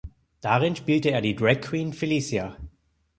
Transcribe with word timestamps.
Darin 0.39 0.75
spielte 0.75 1.11
er 1.11 1.21
die 1.21 1.35
Dragqueen 1.35 1.93
Felicia. 1.93 2.57